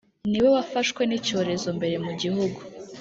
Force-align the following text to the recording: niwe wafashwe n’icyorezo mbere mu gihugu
niwe 0.29 0.47
wafashwe 0.55 1.01
n’icyorezo 1.05 1.67
mbere 1.77 1.95
mu 2.05 2.11
gihugu 2.21 2.59